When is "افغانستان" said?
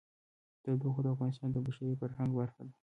1.15-1.49